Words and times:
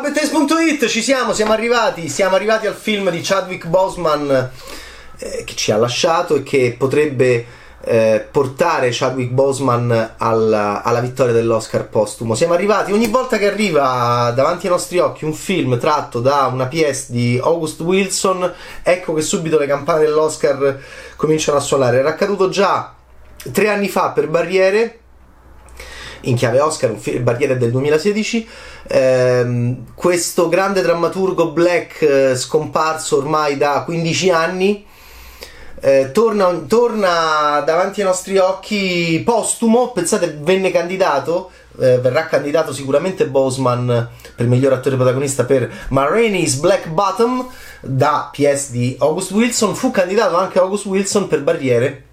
Ciao 0.00 0.06
ci 0.88 1.02
siamo, 1.02 1.32
siamo 1.32 1.52
arrivati, 1.52 2.08
siamo 2.08 2.36
arrivati 2.36 2.68
al 2.68 2.76
film 2.76 3.10
di 3.10 3.20
Chadwick 3.20 3.66
Boseman 3.66 4.50
eh, 5.18 5.42
che 5.44 5.56
ci 5.56 5.72
ha 5.72 5.76
lasciato 5.76 6.36
e 6.36 6.44
che 6.44 6.76
potrebbe 6.78 7.44
eh, 7.80 8.24
portare 8.30 8.90
Chadwick 8.92 9.32
Boseman 9.32 10.14
alla, 10.16 10.84
alla, 10.84 11.00
vittoria 11.00 11.32
dell'Oscar 11.32 11.88
postumo. 11.88 12.36
Siamo 12.36 12.54
arrivati, 12.54 12.92
ogni 12.92 13.08
volta 13.08 13.38
che 13.38 13.48
arriva 13.50 14.30
davanti 14.36 14.66
ai 14.66 14.72
nostri 14.72 14.98
occhi 14.98 15.24
un 15.24 15.34
film 15.34 15.80
tratto 15.80 16.20
da 16.20 16.48
una 16.52 16.66
PS 16.66 17.10
di 17.10 17.40
August 17.42 17.80
Wilson, 17.80 18.54
ecco 18.84 19.14
che 19.14 19.22
subito 19.22 19.58
le 19.58 19.66
campane 19.66 20.02
dell'Oscar 20.02 20.80
cominciano 21.16 21.58
a 21.58 21.60
suonare. 21.60 21.98
Era 21.98 22.10
accaduto 22.10 22.48
già 22.50 22.94
tre 23.50 23.68
anni 23.68 23.88
fa 23.88 24.10
per 24.10 24.28
Barriere 24.28 24.97
in 26.22 26.36
chiave 26.36 26.60
Oscar, 26.60 26.90
un 26.90 26.98
film, 26.98 27.22
Barriere 27.22 27.56
del 27.56 27.70
2016. 27.70 28.48
Ehm, 28.88 29.84
questo 29.94 30.48
grande 30.48 30.82
drammaturgo 30.82 31.50
black 31.50 32.02
eh, 32.02 32.36
scomparso 32.36 33.18
ormai 33.18 33.56
da 33.56 33.82
15 33.84 34.30
anni. 34.30 34.86
Eh, 35.80 36.10
torna, 36.12 36.50
torna, 36.66 37.62
davanti 37.64 38.00
ai 38.00 38.06
nostri 38.06 38.36
occhi 38.36 39.22
postumo, 39.24 39.92
pensate 39.92 40.36
venne 40.40 40.72
candidato, 40.72 41.50
eh, 41.78 41.98
verrà 41.98 42.26
candidato 42.26 42.72
sicuramente 42.72 43.28
Boseman 43.28 44.08
per 44.34 44.46
miglior 44.46 44.72
attore 44.72 44.96
protagonista 44.96 45.44
per 45.44 45.70
Ma 45.90 46.08
Black 46.58 46.88
Bottom 46.88 47.46
da 47.80 48.28
PS 48.32 48.70
di 48.70 48.96
August 48.98 49.30
Wilson, 49.30 49.76
fu 49.76 49.92
candidato 49.92 50.36
anche 50.36 50.58
August 50.58 50.86
Wilson 50.86 51.28
per 51.28 51.42
Barriere 51.42 52.07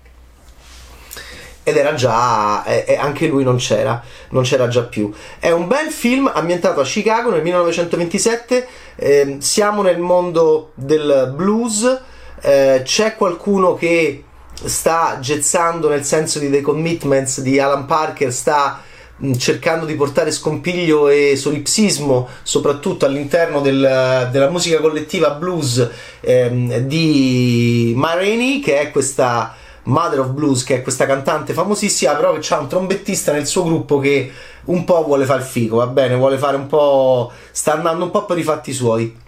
ed 1.66 1.78
era 1.78 1.96
già 1.96 2.64
e, 2.64 2.86
e 2.88 2.96
anche 2.96 3.26
lui 3.26 3.44
non 3.44 3.58
c'era 3.58 4.02
non 4.30 4.44
c'era 4.44 4.68
già 4.68 4.84
più. 4.84 5.12
È 5.40 5.50
un 5.50 5.68
bel 5.68 5.90
film 5.90 6.32
ambientato 6.32 6.80
a 6.80 6.84
Chicago 6.84 7.32
nel 7.32 7.42
1927 7.42 8.68
eh, 8.96 9.38
siamo 9.40 9.82
nel 9.82 9.98
mondo 9.98 10.72
del 10.76 11.34
blues 11.36 12.02
eh, 12.42 12.82
c'è 12.84 13.16
qualcuno 13.16 13.74
che 13.74 14.24
sta 14.64 15.18
gezzando 15.20 15.90
nel 15.90 16.04
senso 16.04 16.38
di 16.38 16.52
The 16.52 16.62
Commitments 16.62 17.42
di 17.42 17.58
Alan 17.60 17.86
Parker 17.86 18.32
sta 18.32 18.84
mh, 19.18 19.34
cercando 19.34 19.88
di 19.88 19.96
portare 19.96 20.32
scompiglio 20.32 21.10
e 21.10 21.36
solipsismo 21.36 22.28
soprattutto 22.44 23.08
all'interno 23.08 23.62
del, 23.62 24.30
della 24.32 24.50
musica 24.52 24.80
collettiva 24.80 25.32
blues 25.32 25.90
ehm, 26.22 26.78
di 26.82 27.94
Ma 27.96 28.14
Rainey 28.14 28.60
che 28.60 28.80
è 28.80 28.92
questa 28.92 29.64
Mother 29.86 30.20
of 30.20 30.30
Blues, 30.30 30.64
che 30.64 30.76
è 30.76 30.82
questa 30.82 31.06
cantante 31.06 31.54
famosissima, 31.54 32.14
però 32.14 32.38
che 32.38 32.54
ha 32.54 32.60
un 32.60 32.68
trombettista 32.68 33.32
nel 33.32 33.48
suo 33.48 33.64
gruppo 33.64 34.00
che 34.00 34.32
un 34.66 34.84
po' 34.84 35.04
vuole 35.04 35.26
fare 35.26 35.42
il 35.42 35.48
figo, 35.48 35.78
va 35.78 35.88
bene, 35.88 36.16
vuole 36.16 36.38
fare 36.38 36.58
un 36.58 36.68
po'. 36.68 37.32
sta 37.52 37.74
andando 37.74 38.06
un 38.06 38.12
po' 38.12 38.26
per 38.26 38.38
i 38.38 38.44
fatti 38.44 38.74
suoi. 38.74 39.24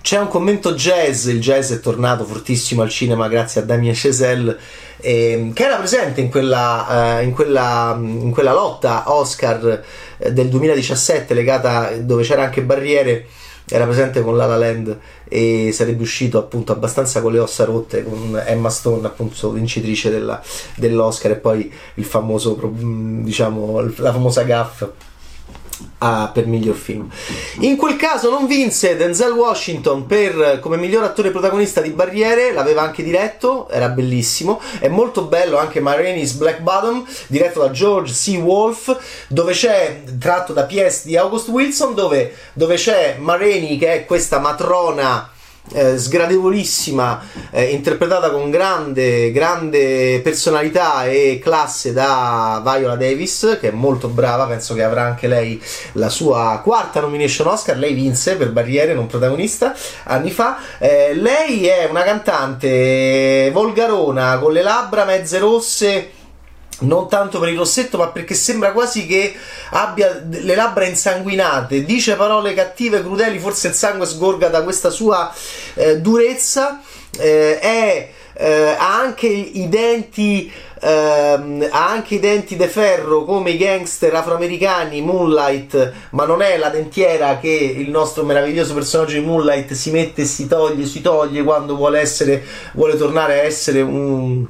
C'è 0.00 0.18
un 0.18 0.26
commento 0.26 0.74
jazz, 0.74 1.26
il 1.26 1.40
jazz 1.40 1.70
è 1.72 1.78
tornato 1.78 2.24
fortissimo 2.24 2.82
al 2.82 2.88
cinema 2.90 3.28
grazie 3.28 3.60
a 3.60 3.64
Damien 3.64 3.94
Chazelle, 3.96 4.58
eh, 4.96 5.52
che 5.54 5.64
era 5.64 5.76
presente 5.76 6.20
in 6.20 6.28
quella, 6.28 7.20
eh, 7.20 7.22
in 7.22 7.32
quella, 7.32 7.96
in 8.00 8.32
quella 8.32 8.52
lotta 8.52 9.04
Oscar 9.12 9.84
eh, 10.18 10.32
del 10.32 10.48
2017 10.48 11.34
legata 11.34 11.90
dove 11.98 12.24
c'era 12.24 12.42
anche 12.42 12.62
Barriere 12.62 13.26
era 13.68 13.84
presente 13.84 14.22
con 14.22 14.36
La 14.36 14.46
La 14.46 14.56
Land 14.56 14.98
e 15.28 15.70
sarebbe 15.72 16.02
uscito 16.02 16.38
appunto 16.38 16.72
abbastanza 16.72 17.20
con 17.20 17.32
le 17.32 17.38
ossa 17.38 17.64
rotte 17.64 18.04
con 18.04 18.40
Emma 18.44 18.68
Stone 18.68 19.06
appunto 19.06 19.50
vincitrice 19.50 20.10
della, 20.10 20.42
dell'Oscar 20.76 21.32
e 21.32 21.36
poi 21.36 21.72
il 21.94 22.04
famoso 22.04 22.58
diciamo 22.60 23.80
la 23.96 24.12
famosa 24.12 24.42
gaff 24.42 24.84
a, 25.98 26.30
per 26.32 26.46
miglior 26.46 26.76
film. 26.76 27.08
In 27.60 27.76
quel 27.76 27.96
caso 27.96 28.30
non 28.30 28.46
vinse 28.46 28.96
Denzel 28.96 29.32
Washington 29.32 30.06
per, 30.06 30.58
come 30.60 30.76
miglior 30.76 31.04
attore 31.04 31.30
protagonista 31.30 31.80
di 31.80 31.90
Barriere, 31.90 32.52
l'aveva 32.52 32.82
anche 32.82 33.02
diretto, 33.02 33.68
era 33.68 33.88
bellissimo. 33.88 34.60
È 34.78 34.88
molto 34.88 35.22
bello 35.22 35.58
anche 35.58 35.80
Marini's 35.80 36.32
Black 36.32 36.60
Bottom, 36.60 37.04
diretto 37.28 37.60
da 37.60 37.70
George 37.70 38.12
C. 38.12 38.38
Wolfe, 38.42 38.96
dove 39.28 39.52
c'è, 39.52 40.02
tratto 40.18 40.52
da 40.52 40.64
PS 40.64 41.04
di 41.04 41.16
August 41.16 41.48
Wilson, 41.48 41.94
dove, 41.94 42.34
dove 42.52 42.76
c'è 42.76 43.16
Marini 43.18 43.78
che 43.78 43.92
è 43.92 44.04
questa 44.04 44.38
matrona 44.38 45.31
eh, 45.70 45.96
sgradevolissima, 45.96 47.22
eh, 47.50 47.64
interpretata 47.64 48.30
con 48.30 48.50
grande, 48.50 49.30
grande 49.32 50.20
personalità 50.22 51.06
e 51.06 51.40
classe 51.42 51.92
da 51.92 52.60
Viola 52.62 52.96
Davis, 52.96 53.58
che 53.60 53.68
è 53.68 53.72
molto 53.72 54.08
brava, 54.08 54.46
penso 54.46 54.74
che 54.74 54.82
avrà 54.82 55.04
anche 55.04 55.28
lei 55.28 55.62
la 55.92 56.08
sua 56.08 56.60
quarta 56.62 57.00
nomination 57.00 57.46
Oscar, 57.46 57.76
lei 57.76 57.94
vinse 57.94 58.36
per 58.36 58.50
Barriere, 58.50 58.94
non 58.94 59.06
protagonista, 59.06 59.74
anni 60.04 60.30
fa. 60.30 60.58
Eh, 60.78 61.14
lei 61.14 61.66
è 61.66 61.86
una 61.88 62.02
cantante 62.02 63.50
volgarona, 63.52 64.38
con 64.38 64.52
le 64.52 64.62
labbra 64.62 65.04
mezze 65.04 65.38
rosse 65.38 66.10
non 66.82 67.08
tanto 67.08 67.38
per 67.38 67.48
il 67.48 67.58
rossetto, 67.58 67.98
ma 67.98 68.08
perché 68.08 68.34
sembra 68.34 68.72
quasi 68.72 69.06
che 69.06 69.34
abbia 69.70 70.22
le 70.28 70.54
labbra 70.54 70.84
insanguinate, 70.84 71.84
dice 71.84 72.14
parole 72.14 72.54
cattive, 72.54 73.00
crudeli, 73.00 73.38
forse 73.38 73.68
il 73.68 73.74
sangue 73.74 74.06
sgorga 74.06 74.48
da 74.48 74.62
questa 74.62 74.90
sua 74.90 75.32
eh, 75.74 75.98
durezza, 75.98 76.80
eh, 77.18 77.58
è, 77.58 78.10
eh, 78.34 78.76
ha 78.78 78.98
anche 78.98 79.26
i 79.26 79.68
denti 79.68 80.50
ehm, 80.82 81.68
ha 81.70 81.88
anche 81.88 82.16
i 82.16 82.20
denti 82.20 82.56
de 82.56 82.68
ferro 82.68 83.24
come 83.24 83.50
i 83.50 83.56
gangster 83.56 84.14
afroamericani 84.14 85.00
Moonlight, 85.00 85.92
ma 86.10 86.24
non 86.24 86.42
è 86.42 86.58
la 86.58 86.68
dentiera 86.68 87.38
che 87.38 87.48
il 87.48 87.88
nostro 87.90 88.24
meraviglioso 88.24 88.74
personaggio 88.74 89.14
di 89.14 89.24
Moonlight 89.24 89.72
si 89.72 89.90
mette 89.90 90.22
e 90.22 90.26
si 90.26 90.46
toglie, 90.46 90.84
si 90.86 91.00
toglie 91.00 91.42
quando 91.42 91.76
vuole 91.76 92.00
essere 92.00 92.42
vuole 92.74 92.96
tornare 92.96 93.40
a 93.40 93.44
essere 93.44 93.80
un 93.80 94.44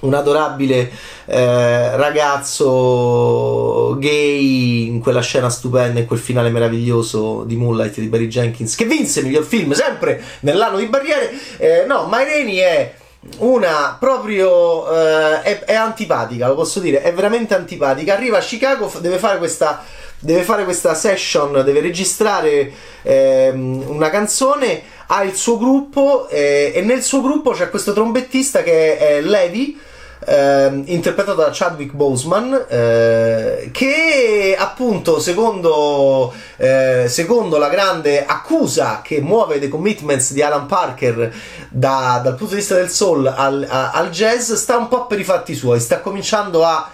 un 0.00 0.14
adorabile 0.14 0.90
eh, 1.26 1.96
ragazzo 1.96 3.96
gay 3.98 4.86
in 4.86 5.00
quella 5.00 5.20
scena 5.20 5.50
stupenda, 5.50 6.00
in 6.00 6.06
quel 6.06 6.18
finale 6.18 6.50
meraviglioso 6.50 7.44
di 7.44 7.56
Moonlight 7.56 8.00
di 8.00 8.08
Barry 8.08 8.28
Jenkins, 8.28 8.74
che 8.74 8.84
vinse 8.84 9.20
il 9.20 9.26
miglior 9.26 9.44
film 9.44 9.72
sempre 9.72 10.22
nell'anno 10.40 10.78
di 10.78 10.86
Barriere. 10.86 11.30
Eh, 11.58 11.84
no, 11.86 12.08
My 12.10 12.24
Rainey 12.24 12.56
è 12.56 12.94
una 13.38 13.96
proprio 14.00 14.90
eh, 14.90 15.42
è, 15.42 15.64
è, 15.64 15.74
antipatica, 15.74 16.48
lo 16.48 16.54
posso 16.54 16.80
dire, 16.80 17.02
è 17.02 17.12
veramente 17.12 17.54
antipatica. 17.54 18.14
Arriva 18.14 18.38
a 18.38 18.42
Chicago, 18.42 18.90
deve 19.00 19.18
fare 19.18 19.38
questa, 19.38 19.84
deve 20.18 20.42
fare 20.42 20.64
questa 20.64 20.94
session, 20.94 21.62
deve 21.64 21.80
registrare 21.80 22.72
ehm, 23.02 23.84
una 23.88 24.10
canzone. 24.10 24.98
Ha 25.12 25.24
il 25.24 25.34
suo 25.34 25.58
gruppo 25.58 26.28
eh, 26.28 26.70
e 26.72 26.82
nel 26.82 27.02
suo 27.02 27.20
gruppo 27.20 27.50
c'è 27.50 27.68
questo 27.68 27.92
trombettista 27.92 28.62
che 28.62 28.96
è 28.96 29.20
Levi 29.20 29.76
eh, 30.26 30.82
interpretato 30.86 31.36
da 31.36 31.50
Chadwick 31.52 31.92
Boseman, 31.92 32.66
eh, 32.68 33.70
che 33.72 34.56
appunto, 34.58 35.18
secondo, 35.18 36.32
eh, 36.56 37.06
secondo, 37.08 37.58
la 37.58 37.68
grande 37.68 38.24
accusa 38.24 39.00
che 39.02 39.20
muove 39.20 39.58
The 39.58 39.68
Commitments 39.68 40.32
di 40.32 40.42
Alan 40.42 40.66
Parker 40.66 41.32
da, 41.68 42.20
dal 42.22 42.34
punto 42.34 42.54
di 42.54 42.60
vista 42.60 42.74
del 42.74 42.90
soul 42.90 43.26
al, 43.26 43.66
a, 43.68 43.92
al 43.92 44.10
jazz, 44.10 44.52
sta 44.52 44.76
un 44.76 44.88
po' 44.88 45.06
per 45.06 45.18
i 45.18 45.24
fatti 45.24 45.54
suoi, 45.54 45.80
sta 45.80 46.00
cominciando 46.00 46.64
a 46.64 46.90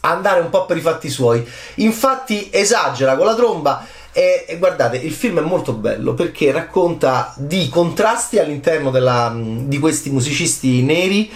andare 0.00 0.40
un 0.40 0.50
po' 0.50 0.66
per 0.66 0.76
i 0.76 0.80
fatti 0.80 1.10
suoi. 1.10 1.46
Infatti 1.76 2.48
esagera 2.50 3.16
con 3.16 3.26
la 3.26 3.34
tromba. 3.34 3.86
E, 4.14 4.44
e, 4.46 4.58
guardate, 4.58 4.98
il 4.98 5.12
film 5.12 5.38
è 5.38 5.42
molto 5.42 5.72
bello 5.72 6.12
perché 6.12 6.52
racconta 6.52 7.32
di 7.38 7.70
contrasti 7.70 8.38
all'interno 8.38 8.90
della, 8.90 9.34
di 9.34 9.78
questi 9.78 10.10
musicisti 10.10 10.82
neri 10.82 11.32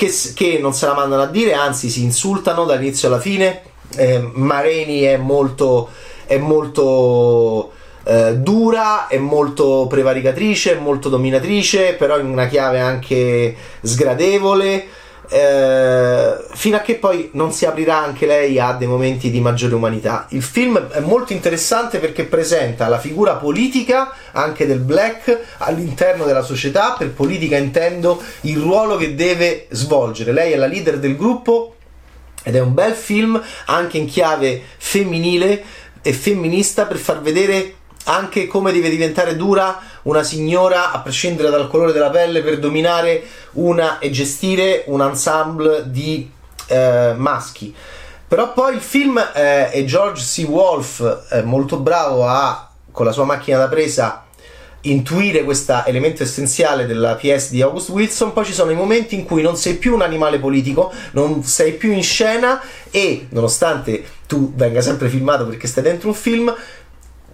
che, 0.00 0.10
che, 0.34 0.58
non 0.58 0.72
se 0.72 0.86
la 0.86 0.94
mandano 0.94 1.20
a 1.20 1.26
dire, 1.26 1.52
anzi 1.52 1.90
si 1.90 2.02
insultano 2.02 2.64
dall'inizio 2.64 3.08
alla 3.08 3.20
fine. 3.20 3.60
Eh, 3.96 4.30
Mareni 4.32 5.02
è 5.02 5.18
molto, 5.18 5.90
è 6.24 6.38
molto 6.38 7.70
eh, 8.04 8.36
dura, 8.36 9.08
è 9.08 9.18
molto 9.18 9.86
prevaricatrice, 9.90 10.72
è 10.72 10.80
molto 10.80 11.10
dominatrice, 11.10 11.96
però 11.98 12.18
in 12.18 12.30
una 12.30 12.46
chiave 12.46 12.80
anche 12.80 13.54
sgradevole 13.82 14.86
eh, 15.28 16.36
fino 16.52 16.76
a 16.76 16.80
che 16.80 16.94
poi 16.96 17.30
non 17.32 17.52
si 17.52 17.66
aprirà 17.66 17.98
anche 17.98 18.26
lei 18.26 18.58
a 18.58 18.72
dei 18.72 18.88
momenti 18.88 19.30
di 19.30 19.40
maggiore 19.40 19.74
umanità. 19.74 20.26
Il 20.30 20.42
film 20.42 20.88
è 20.88 21.00
molto 21.00 21.32
interessante 21.32 21.98
perché 21.98 22.24
presenta 22.24 22.88
la 22.88 22.98
figura 22.98 23.34
politica 23.34 24.12
anche 24.32 24.66
del 24.66 24.80
black 24.80 25.38
all'interno 25.58 26.24
della 26.24 26.42
società, 26.42 26.94
per 26.98 27.10
politica 27.10 27.56
intendo 27.56 28.22
il 28.42 28.58
ruolo 28.58 28.96
che 28.96 29.14
deve 29.14 29.66
svolgere. 29.70 30.32
Lei 30.32 30.52
è 30.52 30.56
la 30.56 30.66
leader 30.66 30.98
del 30.98 31.16
gruppo 31.16 31.76
ed 32.42 32.56
è 32.56 32.60
un 32.60 32.74
bel 32.74 32.94
film 32.94 33.40
anche 33.66 33.98
in 33.98 34.06
chiave 34.06 34.62
femminile 34.78 35.62
e 36.02 36.12
femminista 36.12 36.86
per 36.86 36.96
far 36.96 37.20
vedere 37.20 37.74
anche 38.04 38.46
come 38.46 38.72
deve 38.72 38.88
diventare 38.88 39.36
dura 39.36 39.80
una 40.02 40.22
signora 40.22 40.92
a 40.92 41.00
prescindere 41.00 41.50
dal 41.50 41.68
colore 41.68 41.92
della 41.92 42.10
pelle 42.10 42.42
per 42.42 42.58
dominare 42.58 43.22
una 43.52 43.98
e 43.98 44.10
gestire 44.10 44.84
un 44.86 45.02
ensemble 45.02 45.90
di 45.90 46.30
eh, 46.66 47.14
maschi. 47.16 47.74
Però 48.26 48.52
poi 48.52 48.74
il 48.74 48.80
film 48.80 49.18
eh, 49.34 49.70
e 49.72 49.84
George 49.84 50.22
C. 50.22 50.48
Wolf 50.48 51.26
è 51.28 51.42
molto 51.42 51.78
bravo 51.78 52.26
a, 52.26 52.70
con 52.92 53.04
la 53.04 53.12
sua 53.12 53.24
macchina 53.24 53.58
da 53.58 53.68
presa, 53.68 54.24
intuire 54.82 55.42
questo 55.42 55.82
elemento 55.84 56.22
essenziale 56.22 56.86
della 56.86 57.16
PS 57.16 57.50
di 57.50 57.60
August 57.60 57.88
Wilson, 57.90 58.32
poi 58.32 58.44
ci 58.44 58.52
sono 58.52 58.70
i 58.70 58.76
momenti 58.76 59.14
in 59.14 59.24
cui 59.24 59.42
non 59.42 59.56
sei 59.56 59.74
più 59.74 59.94
un 59.94 60.02
animale 60.02 60.38
politico, 60.38 60.92
non 61.12 61.42
sei 61.42 61.72
più 61.72 61.92
in 61.92 62.02
scena 62.02 62.62
e 62.90 63.26
nonostante 63.30 64.04
tu 64.26 64.52
venga 64.54 64.80
sempre 64.80 65.08
filmato 65.08 65.44
perché 65.46 65.66
stai 65.66 65.82
dentro 65.82 66.08
un 66.08 66.14
film, 66.14 66.54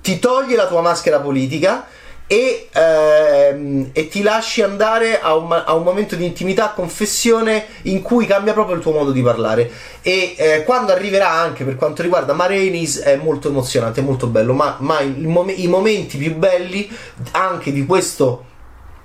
ti 0.07 0.21
toglie 0.21 0.55
la 0.55 0.69
tua 0.69 0.83
maschera 0.83 1.19
politica 1.19 1.85
e, 2.29 2.69
ehm, 2.73 3.91
e, 3.93 4.07
ti 4.07 4.23
lasci 4.23 4.63
andare 4.63 5.21
a 5.21 5.35
un, 5.35 5.51
a 5.51 5.75
un, 5.75 5.83
momento 5.83 6.15
di 6.15 6.25
intimità, 6.25 6.69
confessione 6.69 7.67
in 7.83 8.03
cui 8.03 8.25
cambia 8.25 8.53
proprio 8.53 8.77
il 8.77 8.83
tuo 8.83 8.93
modo 8.93 9.11
di 9.11 9.21
parlare. 9.21 9.69
E 10.03 10.37
eh, 10.37 10.63
quando 10.63 10.93
arriverà 10.93 11.33
anche 11.33 11.65
per 11.65 11.75
quanto 11.75 12.03
riguarda 12.03 12.35
Marenis 12.35 13.01
è 13.01 13.17
molto 13.17 13.49
emozionante, 13.49 13.99
è 13.99 14.05
molto 14.05 14.29
bello, 14.29 14.53
ma, 14.53 14.77
ma 14.79 15.01
i, 15.01 15.13
i 15.57 15.67
momenti 15.67 16.19
più 16.19 16.37
belli 16.37 16.89
anche 17.33 17.73
di 17.73 17.85
questo 17.85 18.45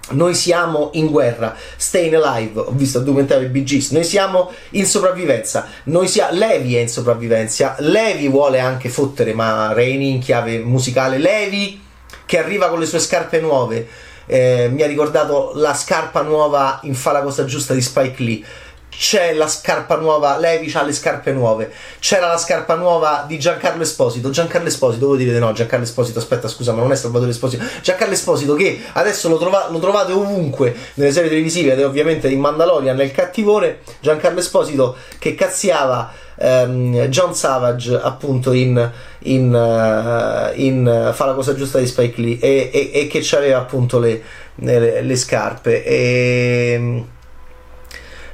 noi 0.10 0.34
siamo 0.34 0.90
in 0.94 1.08
guerra, 1.08 1.56
staying 1.78 2.14
alive, 2.16 2.60
ho 2.60 2.72
visto 2.72 2.98
il 2.98 3.06
documentario 3.06 3.48
di 3.48 3.88
noi 3.92 4.04
siamo 4.04 4.52
in 4.72 4.86
sopravvivenza, 4.86 5.68
noi 5.86 6.08
sia, 6.08 6.32
Levi 6.32 6.76
è 6.76 6.82
in 6.82 6.90
sopravvivenza, 6.90 7.76
Levi 7.80 8.28
vuole 8.28 8.60
anche 8.60 8.90
fottere 8.90 9.34
ma 9.34 9.72
Rainy 9.74 10.10
in 10.10 10.20
chiave 10.20 10.60
musicale, 10.60 11.18
Levi 11.18 11.82
che 12.26 12.38
arriva 12.38 12.70
con 12.70 12.80
le 12.80 12.86
sue 12.86 13.00
scarpe 13.00 13.40
nuove. 13.40 13.88
Eh, 14.26 14.70
mi 14.72 14.82
ha 14.84 14.88
ricordato 14.88 15.52
la 15.56 15.74
scarpa 15.74 16.22
nuova 16.22 16.80
in 16.84 16.96
Fa 16.96 17.12
la 17.12 17.22
cosa 17.22 17.44
giusta 17.44 17.74
di 17.74 17.82
Spike 17.82 18.24
Lee. 18.24 18.44
C'è 18.92 19.34
la 19.34 19.48
scarpa 19.48 19.96
nuova, 19.96 20.38
Levi 20.38 20.70
ha 20.76 20.84
le 20.84 20.92
scarpe 20.92 21.32
nuove. 21.32 21.72
C'era 22.00 22.28
la 22.28 22.38
scarpa 22.38 22.76
nuova 22.76 23.24
di 23.26 23.40
Giancarlo 23.40 23.82
Esposito. 23.82 24.30
Giancarlo 24.30 24.68
Esposito, 24.68 25.08
voi 25.08 25.18
direte 25.18 25.40
no, 25.40 25.54
Giancarlo 25.54 25.86
Esposito, 25.86 26.20
aspetta, 26.20 26.48
scusa, 26.48 26.74
ma 26.74 26.82
non 26.82 26.92
è 26.92 26.96
Salvatore 26.96 27.32
Esposito. 27.32 27.64
Giancarlo 27.82 28.14
Esposito 28.14 28.54
che 28.54 28.82
adesso 28.94 29.30
lo, 29.30 29.38
trova, 29.38 29.70
lo 29.70 29.80
trovate 29.80 30.12
ovunque 30.12 30.76
nelle 30.96 31.12
serie 31.12 31.30
televisive 31.30 31.72
ed 31.72 31.80
è 31.80 31.86
ovviamente 31.86 32.28
in 32.28 32.40
Mandalorian 32.40 32.96
nel 32.96 33.12
cattivone. 33.12 33.80
Giancarlo 34.02 34.40
Esposito 34.40 34.98
che 35.18 35.36
cazziava 35.36 36.12
ehm, 36.36 37.06
John 37.08 37.34
Savage 37.34 38.00
appunto 38.02 38.52
in, 38.52 38.92
in, 39.20 39.54
uh, 39.54 40.60
in 40.60 41.12
Fa 41.14 41.26
la 41.26 41.34
cosa 41.34 41.56
giusta 41.56 41.80
di 41.80 41.88
Spike 41.88 42.22
Lee 42.22 42.40
e, 42.40 42.70
e, 42.74 42.92
e 42.94 43.08
che 43.08 43.26
aveva 43.36 43.60
appunto 43.60 44.00
le, 44.00 44.22
le, 44.56 45.02
le 45.02 45.16
scarpe 45.16 45.84
e, 45.84 46.72
ehm, 46.74 47.06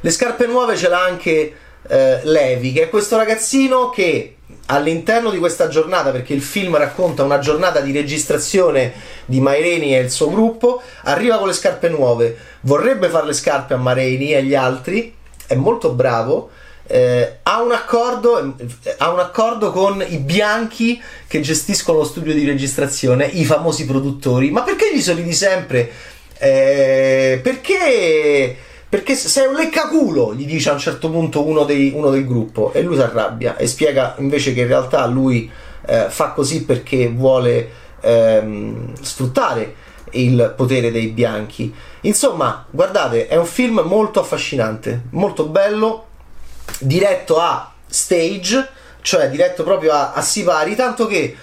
le 0.08 0.14
scarpe 0.14 0.46
nuove 0.46 0.78
ce 0.78 0.88
l'ha 0.88 1.04
anche 1.04 1.54
eh, 1.86 2.20
Levi 2.24 2.72
che 2.72 2.84
è 2.84 2.90
questo 2.90 3.18
ragazzino 3.18 3.90
che 3.90 4.36
all'interno 4.68 5.30
di 5.30 5.38
questa 5.38 5.68
giornata, 5.68 6.12
perché 6.12 6.34
il 6.34 6.42
film 6.42 6.78
racconta 6.78 7.24
una 7.24 7.40
giornata 7.40 7.82
di 7.82 7.92
registrazione 7.92 8.94
di 9.26 9.42
Maireni 9.42 9.96
e 9.96 10.00
il 10.00 10.10
suo 10.10 10.30
gruppo, 10.30 10.82
arriva 11.04 11.38
con 11.38 11.48
le 11.48 11.54
scarpe 11.54 11.90
nuove, 11.90 12.38
vorrebbe 12.62 13.10
fare 13.10 13.26
le 13.26 13.34
scarpe 13.34 13.74
a 13.74 13.78
Maireni 13.78 14.32
e 14.32 14.38
agli 14.38 14.56
altri, 14.56 15.14
è 15.46 15.56
molto 15.56 15.92
bravo, 15.92 16.52
eh, 16.88 17.40
ha, 17.44 17.62
un 17.62 17.74
accordo, 17.74 18.56
ha 18.98 19.12
un 19.12 19.20
accordo 19.20 19.72
con 19.72 20.04
i 20.08 20.18
bianchi 20.18 21.02
che 21.28 21.42
gestiscono 21.42 22.00
lo 22.00 22.06
studio 22.06 22.34
di 22.34 22.46
registrazione, 22.46 23.26
i 23.26 23.44
famosi 23.44 23.86
produttori. 23.86 24.52
Ma 24.52 24.64
perché 24.64 24.94
gli 24.94 25.02
soliti 25.02 25.34
sempre? 25.34 25.92
Eh, 26.38 27.40
perché, 27.42 28.58
perché 28.90 29.16
sei 29.16 29.48
un 29.48 29.56
leccaculo, 29.56 30.34
gli 30.34 30.46
dice 30.46 30.70
a 30.70 30.74
un 30.74 30.80
certo 30.80 31.10
punto 31.10 31.46
uno, 31.46 31.66
dei, 31.66 31.92
uno 31.94 32.10
del 32.10 32.26
gruppo 32.26 32.72
e 32.72 32.82
lui 32.82 32.96
si 32.96 33.02
arrabbia 33.02 33.58
e 33.58 33.68
spiega 33.68 34.16
invece 34.20 34.54
che 34.54 34.62
in 34.62 34.68
realtà 34.68 35.06
lui 35.06 35.50
eh, 35.86 36.06
fa 36.10 36.32
così 36.32 36.64
perché 36.64 37.10
vuole 37.10 37.70
ehm, 38.00 38.94
sfruttare 39.02 39.76
il 40.12 40.54
potere 40.56 40.92
dei 40.92 41.08
bianchi. 41.08 41.74
Insomma, 42.02 42.66
guardate, 42.70 43.28
è 43.28 43.36
un 43.36 43.46
film 43.46 43.82
molto 43.86 44.22
affascinante, 44.22 45.04
molto 45.12 45.48
bello, 45.48 46.06
diretto 46.80 47.40
a 47.40 47.74
stage, 47.86 48.70
cioè 49.02 49.30
diretto 49.30 49.64
proprio 49.64 49.92
a, 49.92 50.14
a 50.14 50.22
sipari, 50.22 50.76
tanto 50.76 51.08
che 51.08 51.36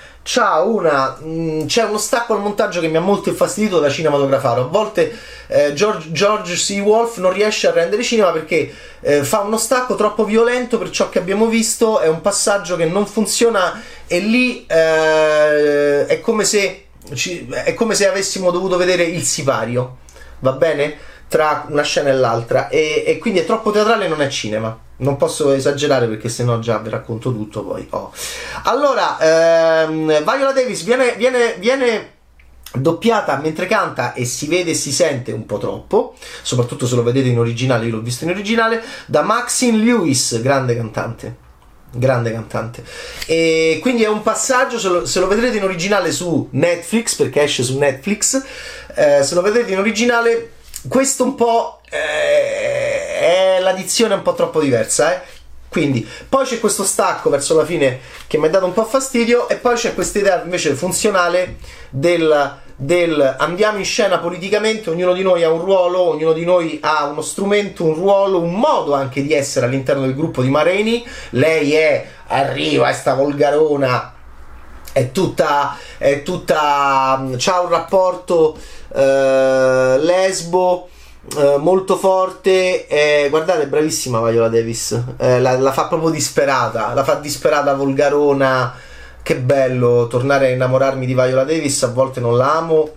una, 0.63 1.19
mh, 1.21 1.29
mm, 1.29 1.67
c'è 1.67 1.85
uno 1.85 1.99
stacco 1.99 2.35
al 2.35 2.41
montaggio 2.41 2.81
che 2.81 2.89
mi 2.89 2.97
ha 2.97 3.01
molto 3.01 3.29
infastidito 3.29 3.79
da 3.79 3.91
cinematografaro. 3.91 4.63
A 4.63 4.67
volte 4.67 5.17
eh, 5.49 5.75
George, 5.75 6.11
George, 6.13 6.55
C. 6.55 6.81
Wolf 6.83 7.19
non 7.19 7.33
riesce 7.33 7.69
a 7.69 7.73
rendere 7.73 8.03
cinema 8.03 8.31
perché 8.31 8.73
eh, 9.01 9.23
fa 9.23 9.41
uno 9.41 9.59
stacco 9.59 9.95
troppo 9.95 10.25
violento 10.25 10.79
per 10.79 10.91
ciò 10.91 11.11
che 11.11 11.19
abbiamo 11.19 11.47
visto, 11.47 12.01
è 12.01 12.09
un 12.09 12.23
passaggio 12.23 12.77
che 12.77 12.87
non 12.87 13.07
funziona 13.07 13.83
e 14.07 14.19
lì 14.21 14.65
eh, 14.67 16.07
è, 16.07 16.21
come 16.21 16.45
se, 16.45 16.87
ci, 17.15 17.47
è 17.51 17.75
come 17.75 17.95
se 17.95 18.09
avessimo 18.09 18.51
dovuto 18.51 18.79
vedere 18.79 19.03
il 19.03 19.25
sipario, 19.25 19.99
va 20.39 20.53
bene? 20.53 20.97
Tra 21.29 21.67
una 21.69 21.83
scena 21.83 22.11
e 22.11 22.15
l'altra 22.15 22.69
e, 22.69 23.05
e 23.07 23.19
quindi 23.19 23.41
è 23.41 23.45
troppo 23.45 23.71
teatrale 23.71 24.07
e 24.07 24.09
non 24.09 24.23
è 24.23 24.29
cinema 24.29 24.84
non 24.97 25.17
posso 25.17 25.53
esagerare 25.53 26.07
perché 26.07 26.29
sennò 26.29 26.59
già 26.59 26.79
vi 26.79 26.91
racconto 26.91 27.33
tutto 27.33 27.65
poi. 27.65 27.87
Oh. 27.91 28.13
Allora, 28.65 29.19
ehm, 29.19 30.23
Viola 30.23 30.53
Davis 30.53 30.83
viene, 30.83 31.15
viene, 31.17 31.55
viene 31.59 32.13
doppiata 32.73 33.37
mentre 33.39 33.67
canta 33.67 34.13
e 34.15 34.25
si 34.25 34.47
vede 34.47 34.73
e 34.73 34.75
si 34.75 34.93
sente 34.93 35.33
un 35.33 35.47
po' 35.47 35.59
troppo, 35.59 36.15
soprattutto 36.43 36.87
se 36.87 36.95
lo 36.97 37.03
vedete 37.03 37.29
in 37.29 37.39
originale, 37.39 37.87
io 37.87 37.97
l'ho 37.97 38.01
visto 38.01 38.25
in 38.25 38.31
originale, 38.31 38.83
da 39.07 39.23
Maxine 39.23 39.79
Lewis, 39.79 40.41
grande 40.41 40.77
cantante. 40.77 41.43
Grande 41.97 42.33
cantante, 42.33 42.83
e 43.25 43.79
quindi 43.81 44.03
è 44.03 44.09
un 44.09 44.21
passaggio. 44.21 44.81
Se 44.81 44.89
lo, 44.89 45.07
se 45.07 45.21
lo 45.21 45.29
vedrete 45.29 45.59
in 45.59 45.63
originale 45.63 46.11
su 46.11 46.49
Netflix, 46.51 47.15
perché 47.15 47.43
esce 47.43 47.63
su 47.63 47.79
Netflix, 47.79 48.43
eh, 48.97 49.23
se 49.23 49.35
lo 49.37 49.43
vedete 49.43 49.71
in 49.71 49.79
originale, 49.79 50.55
questo 50.89 51.23
un 51.23 51.37
po' 51.37 51.81
eh, 51.89 52.84
è 53.19 53.59
la 53.61 53.73
dizione 53.73 54.15
un 54.15 54.23
po' 54.23 54.35
troppo 54.35 54.61
diversa, 54.61 55.15
eh. 55.15 55.43
Quindi, 55.69 56.09
poi 56.29 56.47
c'è 56.47 56.61
questo 56.61 56.85
stacco 56.85 57.31
verso 57.31 57.57
la 57.57 57.65
fine 57.65 57.99
che 58.29 58.39
mi 58.39 58.47
ha 58.47 58.51
dato 58.51 58.65
un 58.65 58.73
po' 58.73 58.85
fastidio, 58.85 59.49
e 59.49 59.57
poi 59.57 59.75
c'è 59.75 59.93
questa 59.93 60.21
idea 60.21 60.41
invece 60.41 60.75
funzionale 60.75 61.57
del, 61.91 62.59
del, 62.77 63.35
andiamo 63.39 63.79
in 63.79 63.85
scena 63.85 64.19
politicamente, 64.19 64.91
ognuno 64.91 65.13
di 65.13 65.23
noi 65.23 65.43
ha 65.43 65.51
un 65.51 65.61
ruolo, 65.61 66.11
ognuno 66.11 66.33
di 66.33 66.45
noi 66.45 66.79
ha 66.81 67.07
uno 67.07 67.23
strumento, 67.23 67.83
un 67.83 67.95
ruolo, 67.95 68.39
un 68.39 68.55
modo 68.55 68.95
anche 68.95 69.21
di 69.23 69.33
essere 69.33 69.67
all'interno 69.67 70.03
del 70.03 70.15
gruppo 70.15 70.43
di 70.43 70.49
Mareni. 70.49 71.05
Lei 71.31 71.73
è, 71.73 72.07
arriva, 72.29 72.89
è 72.89 72.93
sta 72.93 73.15
volgarona, 73.15 74.15
è 74.93 75.11
tutta, 75.11 75.77
è 75.99 76.23
tutta, 76.23 77.31
c'ha 77.37 77.61
un 77.61 77.69
rapporto 77.69 78.57
eh, 78.95 79.97
lesbo 79.99 80.89
eh, 81.37 81.57
molto 81.59 81.97
forte. 81.97 82.87
Eh, 82.87 83.29
guardate, 83.31 83.67
bravissima 83.67 84.21
Viola 84.29 84.49
Davis. 84.49 85.01
Eh, 85.17 85.41
la, 85.41 85.59
la, 85.59 85.73
fa 85.73 85.87
proprio 85.87 86.11
disperata. 86.11 86.93
La 86.95 87.05
fa 87.05 87.15
disperata, 87.15 87.75
volgarona. 87.75 88.75
Che 89.23 89.37
bello 89.37 90.07
tornare 90.07 90.49
a 90.49 90.51
innamorarmi 90.51 91.07
di 91.07 91.15
Viola 91.15 91.45
Davis. 91.45 91.83
A 91.83 91.89
volte 91.89 92.21
non 92.21 92.37
la 92.37 92.57
amo. 92.57 92.91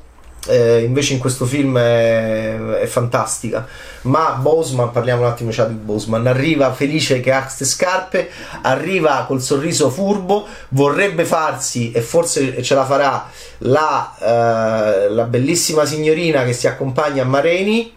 Eh, 0.50 0.84
invece 0.84 1.14
in 1.14 1.20
questo 1.20 1.46
film 1.46 1.78
è, 1.78 2.58
è, 2.80 2.86
fantastica. 2.86 3.66
Ma 4.04 4.38
Boseman, 4.40 4.92
parliamo 4.92 5.24
un 5.24 5.28
attimo 5.28 5.52
di 5.52 5.74
Boseman, 5.74 6.26
arriva 6.26 6.72
felice 6.74 7.20
che 7.20 7.34
ha 7.34 7.42
queste 7.42 7.66
scarpe, 7.66 8.30
arriva 8.62 9.26
col 9.28 9.42
sorriso 9.42 9.90
furbo, 9.90 10.46
vorrebbe 10.70 11.26
farsi 11.26 11.92
e 11.92 12.00
forse 12.00 12.64
ce 12.64 12.76
la 12.76 12.86
farà 12.86 13.30
la, 13.60 14.16
eh, 14.20 15.10
la 15.10 15.24
bellissima 15.24 15.84
signorina 15.84 16.46
che 16.46 16.54
si 16.54 16.68
accompagna 16.68 17.24
a 17.24 17.26
Mareni 17.26 17.96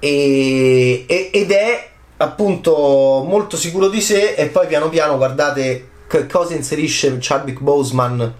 e, 0.00 1.04
e, 1.06 1.30
ed 1.32 1.52
è 1.52 1.88
appunto 2.16 3.24
molto 3.26 3.56
sicuro 3.56 3.88
di 3.88 4.00
sé. 4.00 4.34
E 4.34 4.46
poi 4.46 4.66
piano 4.66 4.88
piano 4.88 5.16
guardate 5.16 5.88
che 6.08 6.26
cosa 6.26 6.54
inserisce 6.54 7.16
Chadwick 7.20 7.60
Boseman. 7.60 8.34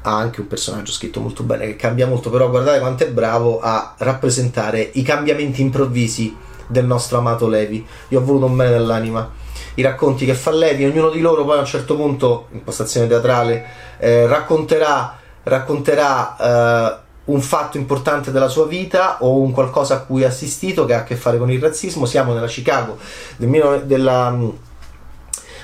Ha 0.00 0.16
anche 0.16 0.40
un 0.40 0.46
personaggio 0.46 0.92
scritto 0.92 1.20
molto 1.20 1.42
bene 1.42 1.66
che 1.66 1.76
cambia 1.76 2.06
molto 2.06 2.30
però 2.30 2.48
guardate 2.48 2.78
quanto 2.78 3.02
è 3.02 3.10
bravo 3.10 3.58
a 3.60 3.94
rappresentare 3.98 4.90
i 4.94 5.02
cambiamenti 5.02 5.60
improvvisi 5.60 6.34
del 6.68 6.84
nostro 6.84 7.18
amato 7.18 7.48
Levi. 7.48 7.84
Io 8.08 8.20
ho 8.20 8.24
voluto 8.24 8.46
un 8.46 8.56
bene 8.56 8.70
dell'anima. 8.70 9.28
I 9.74 9.82
racconti 9.82 10.24
che 10.24 10.34
fa 10.34 10.52
Levi 10.52 10.84
ognuno 10.84 11.10
di 11.10 11.20
loro 11.20 11.44
poi 11.44 11.56
a 11.56 11.60
un 11.60 11.66
certo 11.66 11.96
punto 11.96 12.46
impostazione 12.52 13.06
teatrale 13.06 13.66
eh, 13.98 14.26
racconterà 14.26 15.18
racconterà 15.42 16.36
eh, 16.36 17.06
un 17.28 17.40
fatto 17.40 17.76
importante 17.76 18.30
della 18.30 18.48
sua 18.48 18.66
vita 18.66 19.18
o 19.20 19.40
un 19.40 19.52
qualcosa 19.52 19.94
a 19.94 19.98
cui 20.00 20.24
ha 20.24 20.28
assistito 20.28 20.84
che 20.84 20.94
ha 20.94 20.98
a 20.98 21.04
che 21.04 21.16
fare 21.16 21.38
con 21.38 21.50
il 21.50 21.60
razzismo. 21.60 22.06
Siamo 22.06 22.32
nella 22.32 22.46
Chicago 22.46 22.98
del, 23.36 23.82
della, 23.84 24.36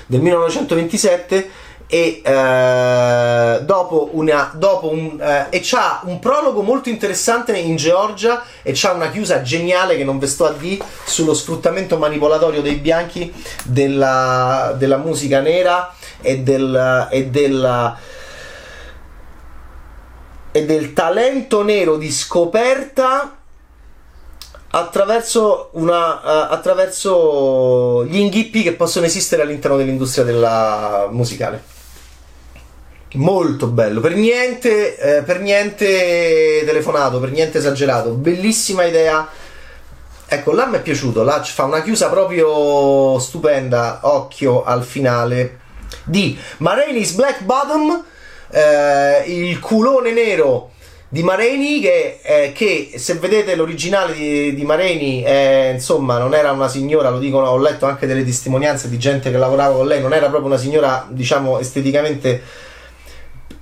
del 0.07 0.21
1927 0.21 1.63
e 1.87 2.21
eh, 2.23 3.59
dopo, 3.63 4.09
una, 4.13 4.51
dopo 4.55 4.91
un 4.91 5.19
eh, 5.21 5.47
e 5.51 5.59
c'ha 5.61 6.01
un 6.05 6.17
prologo 6.17 6.63
molto 6.63 6.89
interessante 6.89 7.55
in 7.55 7.75
Georgia 7.75 8.43
e 8.63 8.71
c'ha 8.73 8.91
una 8.91 9.11
chiusa 9.11 9.43
geniale 9.43 9.95
che 9.95 10.03
non 10.03 10.17
ve 10.17 10.25
sto 10.25 10.45
a 10.45 10.51
dire 10.51 10.83
sullo 11.03 11.35
sfruttamento 11.35 11.97
manipolatorio 11.97 12.61
dei 12.61 12.75
bianchi 12.75 13.31
della, 13.63 14.73
della 14.77 14.97
musica 14.97 15.41
nera 15.41 15.93
e 16.21 16.39
del, 16.39 17.07
e 17.11 17.27
della 17.27 17.95
e 20.55 20.63
del 20.63 20.93
talento 20.93 21.63
nero 21.63 21.97
di 21.97 22.09
scoperta 22.09 23.35
attraverso, 24.69 25.71
una, 25.73 26.13
uh, 26.13 26.53
attraverso 26.53 28.05
gli 28.05 28.15
inghippi 28.15 28.63
che 28.63 28.71
possono 28.71 29.05
esistere 29.05 29.41
all'interno 29.41 29.75
dell'industria 29.75 30.23
della 30.23 31.09
musicale. 31.11 31.61
Molto 33.15 33.67
bello, 33.67 33.99
per 33.99 34.15
niente, 34.15 34.97
eh, 34.97 35.23
per 35.23 35.41
niente 35.41 36.63
telefonato, 36.65 37.19
per 37.19 37.31
niente 37.31 37.57
esagerato, 37.57 38.11
bellissima 38.11 38.85
idea. 38.85 39.27
Ecco, 40.25 40.53
là 40.53 40.67
mi 40.67 40.77
è 40.77 40.81
piaciuto, 40.81 41.23
là 41.23 41.43
fa 41.43 41.65
una 41.65 41.81
chiusa 41.81 42.07
proprio 42.07 43.19
stupenda, 43.19 43.99
occhio 44.03 44.63
al 44.63 44.85
finale 44.85 45.59
di 46.05 46.37
Marainis 46.59 47.11
Black 47.11 47.41
Bottom, 47.41 48.03
eh, 48.55 49.23
il 49.27 49.59
culone 49.59 50.13
nero 50.13 50.71
di 51.09 51.23
Mareni 51.23 51.81
che, 51.81 52.19
eh, 52.23 52.51
che, 52.53 52.93
se 52.95 53.15
vedete 53.15 53.53
l'originale 53.55 54.13
di, 54.13 54.55
di 54.55 54.63
Mareni 54.63 55.23
eh, 55.23 55.71
insomma 55.73 56.17
non 56.17 56.33
era 56.33 56.51
una 56.51 56.69
signora 56.69 57.09
lo 57.09 57.19
dicono 57.19 57.47
ho 57.47 57.57
letto 57.57 57.85
anche 57.85 58.07
delle 58.07 58.23
testimonianze 58.23 58.89
di 58.89 58.97
gente 58.97 59.29
che 59.29 59.37
lavorava 59.37 59.75
con 59.75 59.87
lei 59.87 60.01
non 60.01 60.13
era 60.13 60.27
proprio 60.27 60.47
una 60.47 60.57
signora 60.57 61.05
diciamo 61.09 61.59
esteticamente 61.59 62.41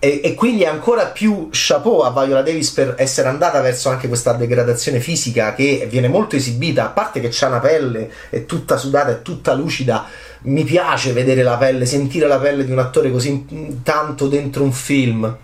e, 0.03 0.19
e, 0.21 0.33
quindi 0.33 0.65
ancora 0.65 1.05
più 1.05 1.47
chapeau 1.49 1.99
a 1.99 2.11
Viola 2.11 2.41
Davis 2.41 2.71
per 2.71 2.95
essere 2.97 3.29
andata 3.29 3.61
verso 3.61 3.87
anche 3.87 4.09
questa 4.09 4.33
degradazione 4.33 4.99
fisica 4.99 5.53
che 5.53 5.87
viene 5.89 6.09
molto 6.09 6.35
esibita, 6.35 6.83
a 6.83 6.89
parte 6.89 7.21
che 7.21 7.29
c'ha 7.31 7.47
una 7.47 7.61
pelle, 7.61 8.11
è 8.29 8.45
tutta 8.45 8.75
sudata, 8.75 9.11
è 9.11 9.21
tutta 9.21 9.53
lucida. 9.53 10.05
Mi 10.41 10.65
piace 10.65 11.13
vedere 11.13 11.41
la 11.41 11.55
pelle, 11.55 11.85
sentire 11.85 12.27
la 12.27 12.37
pelle 12.37 12.65
di 12.65 12.71
un 12.73 12.79
attore 12.79 13.11
così 13.11 13.79
tanto 13.81 14.27
dentro 14.27 14.63
un 14.63 14.73
film. 14.73 15.37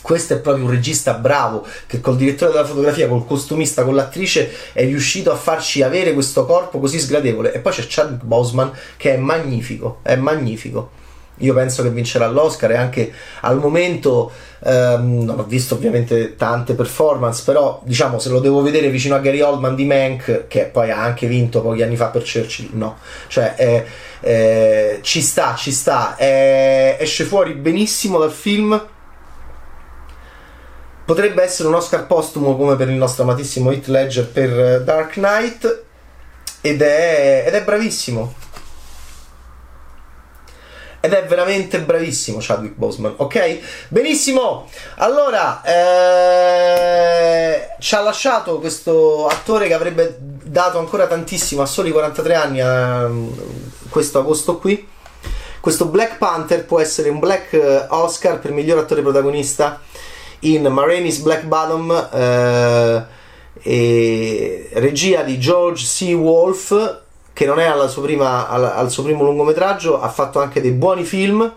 Questo 0.00 0.32
è 0.32 0.38
proprio 0.38 0.64
un 0.64 0.70
regista 0.70 1.12
bravo 1.12 1.66
che 1.86 2.00
col 2.00 2.16
direttore 2.16 2.52
della 2.52 2.64
fotografia, 2.64 3.06
col 3.06 3.26
costumista, 3.26 3.84
con 3.84 3.94
l'attrice 3.94 4.50
è 4.72 4.82
riuscito 4.86 5.30
a 5.30 5.36
farci 5.36 5.82
avere 5.82 6.14
questo 6.14 6.46
corpo 6.46 6.78
così 6.78 6.98
sgradevole. 6.98 7.52
E 7.52 7.58
poi 7.58 7.72
c'è 7.72 7.84
Chadwick 7.86 8.24
Boseman 8.24 8.72
che 8.96 9.12
è 9.12 9.18
magnifico, 9.18 9.98
è 10.00 10.16
magnifico. 10.16 11.02
Io 11.38 11.52
penso 11.52 11.82
che 11.82 11.90
vincerà 11.90 12.28
l'Oscar 12.28 12.70
e 12.70 12.76
anche 12.76 13.12
al 13.40 13.58
momento 13.58 14.30
ehm, 14.64 15.24
non 15.24 15.40
ho 15.40 15.44
visto 15.44 15.74
ovviamente 15.74 16.36
tante 16.36 16.74
performance, 16.74 17.42
però 17.44 17.80
diciamo 17.84 18.20
se 18.20 18.28
lo 18.28 18.38
devo 18.38 18.62
vedere 18.62 18.88
vicino 18.88 19.16
a 19.16 19.18
Gary 19.18 19.40
Oldman 19.40 19.74
di 19.74 19.84
Mank, 19.84 20.46
che 20.46 20.66
poi 20.66 20.90
ha 20.90 21.02
anche 21.02 21.26
vinto 21.26 21.60
pochi 21.60 21.82
anni 21.82 21.96
fa 21.96 22.06
per 22.06 22.22
Churchill, 22.22 22.70
no. 22.72 22.98
Cioè 23.26 23.54
eh, 23.56 23.84
eh, 24.20 24.98
ci 25.02 25.20
sta, 25.20 25.56
ci 25.56 25.72
sta, 25.72 26.16
eh, 26.16 26.96
esce 27.00 27.24
fuori 27.24 27.54
benissimo 27.54 28.18
dal 28.18 28.32
film. 28.32 28.88
Potrebbe 31.04 31.42
essere 31.42 31.68
un 31.68 31.74
Oscar 31.74 32.06
postumo 32.06 32.56
come 32.56 32.76
per 32.76 32.88
il 32.88 32.94
nostro 32.94 33.24
amatissimo 33.24 33.70
Heath 33.70 33.88
Ledger 33.88 34.26
per 34.26 34.82
Dark 34.84 35.14
Knight 35.14 35.82
ed 36.62 36.80
è, 36.80 37.44
ed 37.46 37.52
è 37.52 37.62
bravissimo 37.62 38.43
ed 41.04 41.12
è 41.12 41.26
veramente 41.26 41.80
bravissimo 41.80 42.38
Chadwick 42.40 42.76
Boseman, 42.76 43.12
ok? 43.18 43.58
Benissimo, 43.88 44.70
allora 44.96 45.60
eh, 45.62 46.56
ci 47.78 47.94
ha 47.94 48.00
lasciato 48.00 48.58
questo 48.58 49.26
attore 49.26 49.66
che 49.66 49.74
avrebbe 49.74 50.16
dato 50.18 50.78
ancora 50.78 51.06
tantissimo 51.06 51.60
a 51.60 51.66
soli 51.66 51.90
43 51.90 52.34
anni 52.34 52.60
a 52.62 53.10
questo 53.90 54.18
agosto 54.18 54.56
qui. 54.56 54.88
Questo 55.60 55.84
Black 55.88 56.16
Panther 56.16 56.64
può 56.64 56.80
essere 56.80 57.10
un 57.10 57.18
Black 57.18 57.52
eh, 57.52 57.84
Oscar 57.90 58.38
per 58.38 58.52
miglior 58.52 58.78
attore 58.78 59.02
protagonista 59.02 59.82
in 60.40 60.64
Marainis 60.68 61.18
Black 61.18 61.42
Bottom, 61.42 62.08
eh, 63.60 64.68
regia 64.72 65.22
di 65.22 65.38
George 65.38 65.84
C. 65.84 66.14
Wolfe 66.14 67.02
che 67.34 67.44
non 67.44 67.58
è 67.58 67.66
prima, 68.00 68.48
al, 68.48 68.64
al, 68.64 68.90
suo 68.90 69.02
primo 69.02 69.24
lungometraggio, 69.24 70.00
ha 70.00 70.08
fatto 70.08 70.40
anche 70.40 70.60
dei 70.60 70.70
buoni 70.70 71.02
film 71.02 71.52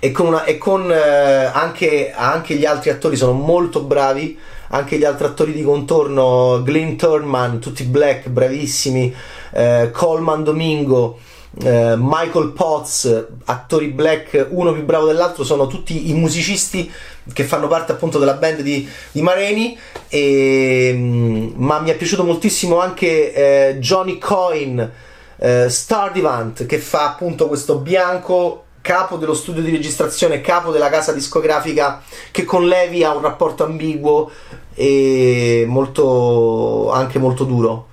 e 0.00 0.10
con, 0.10 0.26
una, 0.26 0.44
e 0.44 0.58
con 0.58 0.90
eh, 0.90 1.44
anche, 1.44 2.12
anche, 2.12 2.54
gli 2.54 2.64
altri 2.64 2.90
attori 2.90 3.14
sono 3.14 3.32
molto 3.32 3.82
bravi, 3.82 4.36
anche 4.68 4.96
gli 4.96 5.04
altri 5.04 5.26
attori 5.26 5.52
di 5.52 5.62
contorno, 5.62 6.62
Glenn 6.64 6.96
Turnman, 6.96 7.60
tutti 7.60 7.84
black, 7.84 8.28
bravissimi, 8.28 9.14
eh, 9.52 9.90
Coleman 9.92 10.42
Domingo, 10.42 11.18
eh, 11.60 11.94
Michael 11.98 12.52
Potts, 12.52 13.26
attori 13.44 13.88
black, 13.88 14.46
uno 14.50 14.72
più 14.72 14.84
bravo 14.84 15.06
dell'altro, 15.06 15.44
sono 15.44 15.66
tutti 15.66 16.08
i 16.08 16.14
musicisti 16.14 16.90
che 17.32 17.44
fanno 17.44 17.68
parte 17.68 17.92
appunto 17.92 18.18
della 18.18 18.34
band 18.34 18.60
di, 18.60 18.88
di 19.10 19.22
Mareni. 19.22 19.78
E, 20.08 20.92
mm, 20.94 21.52
ma 21.56 21.80
mi 21.80 21.90
è 21.90 21.96
piaciuto 21.96 22.24
moltissimo 22.24 22.80
anche 22.80 23.34
eh, 23.34 23.78
Johnny 23.78 24.18
Coyne, 24.18 24.90
eh, 25.36 25.68
Stardivant, 25.68 26.64
che 26.66 26.78
fa 26.78 27.10
appunto 27.10 27.48
questo 27.48 27.78
bianco 27.78 28.64
capo 28.80 29.16
dello 29.16 29.34
studio 29.34 29.62
di 29.62 29.70
registrazione, 29.70 30.40
capo 30.40 30.72
della 30.72 30.88
casa 30.90 31.12
discografica, 31.12 32.02
che 32.30 32.44
con 32.44 32.66
Levi 32.66 33.04
ha 33.04 33.14
un 33.14 33.22
rapporto 33.22 33.64
ambiguo 33.64 34.30
e 34.74 35.64
molto, 35.68 36.90
anche 36.90 37.18
molto 37.18 37.44
duro. 37.44 37.90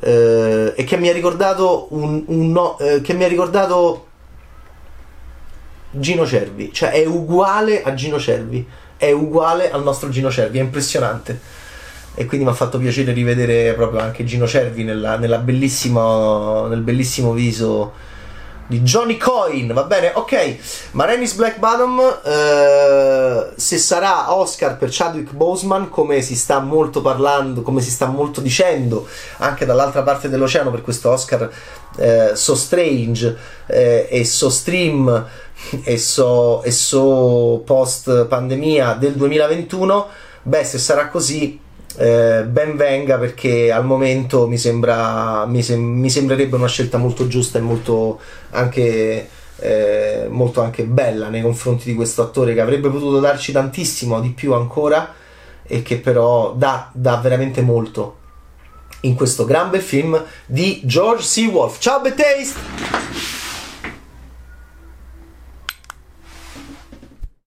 Eh, 0.00 0.72
e 0.76 0.84
che 0.84 0.96
mi 0.96 1.08
ha 1.08 1.12
ricordato 1.12 1.88
un, 1.90 2.24
un 2.26 2.52
no, 2.52 2.78
eh, 2.78 3.00
che 3.02 3.12
mi 3.12 3.24
ha 3.24 3.28
ricordato 3.28 4.06
Gino 5.90 6.26
Cervi, 6.26 6.72
cioè 6.72 6.90
è 6.90 7.04
uguale 7.04 7.82
a 7.82 7.94
Gino 7.94 8.18
Cervi, 8.18 8.66
è 8.96 9.12
uguale 9.12 9.70
al 9.70 9.82
nostro 9.82 10.08
Gino 10.08 10.30
Cervi, 10.30 10.58
è 10.58 10.62
impressionante. 10.62 11.58
E 12.14 12.26
quindi 12.26 12.44
mi 12.44 12.52
ha 12.52 12.56
fatto 12.56 12.78
piacere 12.78 13.12
rivedere 13.12 13.72
proprio 13.74 14.00
anche 14.00 14.24
Gino 14.24 14.46
Cervi 14.46 14.84
nella, 14.84 15.16
nella 15.16 15.38
bellissimo, 15.38 16.66
nel 16.66 16.80
bellissimo 16.80 17.32
viso 17.32 17.92
di 18.70 18.82
Johnny 18.82 19.16
Coin, 19.16 19.72
va 19.72 19.82
bene? 19.82 20.12
Ok, 20.14 20.92
Marenis 20.92 21.34
Black 21.34 21.58
Bottom, 21.58 22.00
eh, 22.24 23.50
se 23.56 23.78
sarà 23.78 24.32
Oscar 24.32 24.76
per 24.76 24.90
Chadwick 24.92 25.32
Boseman, 25.32 25.88
come 25.88 26.22
si 26.22 26.36
sta 26.36 26.60
molto 26.60 27.00
parlando, 27.02 27.62
come 27.62 27.80
si 27.80 27.90
sta 27.90 28.06
molto 28.06 28.40
dicendo 28.40 29.08
anche 29.38 29.66
dall'altra 29.66 30.02
parte 30.02 30.28
dell'oceano 30.28 30.70
per 30.70 30.82
questo 30.82 31.10
Oscar 31.10 31.50
eh, 31.96 32.30
So 32.34 32.54
Strange 32.54 33.36
eh, 33.66 34.06
e 34.08 34.24
So 34.24 34.48
Stream 34.48 35.26
e 35.82 35.98
So, 35.98 36.62
e 36.62 36.70
so 36.70 37.62
post 37.66 38.26
pandemia 38.26 38.94
del 38.94 39.14
2021, 39.14 40.06
beh 40.42 40.62
se 40.64 40.78
sarà 40.78 41.08
così 41.08 41.58
eh, 42.00 42.44
ben 42.44 42.76
venga 42.76 43.18
perché 43.18 43.70
al 43.70 43.84
momento 43.84 44.48
mi, 44.48 44.56
sembra, 44.56 45.44
mi, 45.44 45.62
sem- 45.62 45.98
mi, 45.98 46.08
sembrerebbe 46.08 46.56
una 46.56 46.66
scelta 46.66 46.96
molto 46.96 47.26
giusta 47.26 47.58
e 47.58 47.60
molto 47.60 48.18
anche, 48.52 49.28
eh, 49.56 50.26
molto 50.30 50.62
anche 50.62 50.84
bella 50.84 51.28
nei 51.28 51.42
confronti 51.42 51.84
di 51.84 51.94
questo 51.94 52.22
attore 52.22 52.54
che 52.54 52.62
avrebbe 52.62 52.88
potuto 52.88 53.20
darci 53.20 53.52
tantissimo 53.52 54.18
di 54.20 54.30
più 54.30 54.54
ancora 54.54 55.12
e 55.62 55.82
che 55.82 55.98
però 55.98 56.54
dà, 56.54 56.88
dà 56.94 57.16
veramente 57.16 57.60
molto 57.60 58.16
in 59.00 59.14
questo 59.14 59.44
gran 59.44 59.68
bel 59.68 59.82
film 59.82 60.24
di 60.46 60.80
George 60.84 61.24
C. 61.24 61.50
Wolf. 61.52 61.78
Ciao 61.80 62.00
Betaste! 62.00 63.29